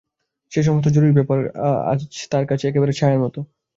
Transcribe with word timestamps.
সে-সমস্ত 0.51 0.87
জরুরি 0.95 1.13
ব্যাপার 1.17 1.39
আজ 1.91 1.99
তার 2.31 2.45
কাছে 2.49 2.65
একেবারে 2.67 2.93
ছায়ার 2.93 3.19
মতো। 3.23 3.39